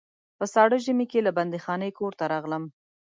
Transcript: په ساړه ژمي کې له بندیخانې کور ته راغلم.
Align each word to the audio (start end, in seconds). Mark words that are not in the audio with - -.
په 0.37 0.45
ساړه 0.53 0.77
ژمي 0.85 1.05
کې 1.11 1.19
له 1.25 1.31
بندیخانې 1.37 1.89
کور 1.99 2.11
ته 2.19 2.25
راغلم. 2.33 2.63